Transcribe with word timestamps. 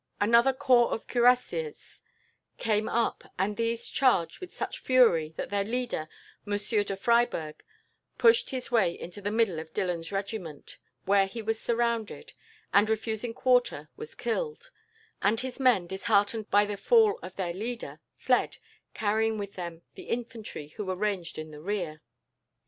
Another 0.19 0.51
corps 0.51 0.89
of 0.93 1.05
cuirassiers 1.05 2.01
came 2.57 2.89
up, 2.89 3.23
and 3.37 3.55
these 3.55 3.87
charged 3.87 4.39
with 4.39 4.51
such 4.51 4.79
fury 4.79 5.31
that 5.37 5.51
their 5.51 5.63
leader, 5.63 6.09
Monsieur 6.43 6.83
de 6.83 6.95
Freiberg, 6.97 7.61
pushed 8.17 8.49
his 8.49 8.71
way 8.71 8.97
into 8.99 9.21
the 9.21 9.29
middle 9.29 9.59
of 9.59 9.71
Dillon's 9.73 10.11
regiment, 10.11 10.79
where 11.05 11.27
he 11.27 11.43
was 11.43 11.59
surrounded, 11.61 12.33
and, 12.73 12.89
refusing 12.89 13.35
quarter, 13.35 13.89
was 13.95 14.15
killed; 14.15 14.71
and 15.21 15.41
his 15.41 15.59
men, 15.59 15.85
disheartened 15.85 16.49
by 16.49 16.65
the 16.65 16.77
fall 16.77 17.19
of 17.21 17.35
their 17.35 17.53
leader, 17.53 17.99
fled, 18.17 18.57
carrying 18.95 19.37
with 19.37 19.53
them 19.53 19.83
the 19.93 20.09
infantry 20.09 20.69
who 20.69 20.85
were 20.85 20.95
ranged 20.95 21.37
in 21.37 21.51
their 21.51 21.61
rear. 21.61 22.01